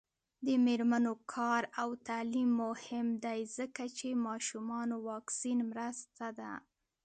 [0.45, 6.53] د میرمنو کار او تعلیم مهم دی ځکه چې ماشومانو واکسین مرسته ده.